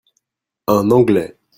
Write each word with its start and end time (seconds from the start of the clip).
Un 0.65 0.89
Anglais. 0.89 1.37